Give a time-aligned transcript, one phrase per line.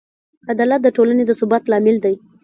[0.51, 2.15] عدالت د ټولنې د ثبات لامل دی.